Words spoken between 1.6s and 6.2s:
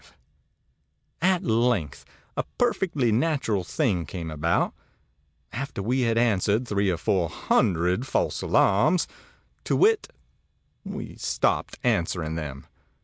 length a perfectly natural thing came about after we had